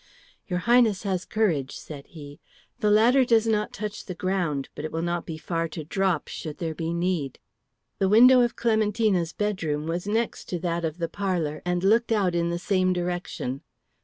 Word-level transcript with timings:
"Your 0.47 0.57
Highness 0.65 1.03
has 1.03 1.25
courage," 1.25 1.77
said 1.77 2.07
he. 2.07 2.39
"The 2.79 2.89
ladder 2.89 3.23
does 3.23 3.45
not 3.45 3.71
touch 3.71 4.03
the 4.03 4.15
ground, 4.15 4.67
but 4.73 4.83
it 4.83 4.91
will 4.91 5.03
not 5.03 5.27
be 5.27 5.37
far 5.37 5.67
to 5.67 5.83
drop, 5.83 6.27
should 6.27 6.57
there 6.57 6.73
be 6.73 6.91
need." 6.91 7.37
The 7.99 8.09
window 8.09 8.41
of 8.41 8.55
Clementina's 8.55 9.31
bedroom 9.31 9.85
was 9.85 10.07
next 10.07 10.45
to 10.49 10.59
that 10.61 10.83
of 10.83 10.97
the 10.97 11.07
parlour 11.07 11.61
and 11.65 11.83
looked 11.83 12.11
out 12.11 12.33
in 12.33 12.49
the 12.49 12.57
same 12.57 12.93
direction. 12.93 13.61